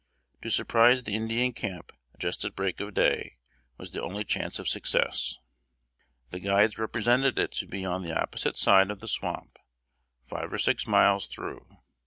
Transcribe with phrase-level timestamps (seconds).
[0.41, 3.37] To surprise the Indian camp just at break of day,
[3.77, 5.37] was the only chance of success.
[6.31, 9.59] The guides represented it to be on the opposite side of the swamp,
[10.23, 11.67] five or six miles through.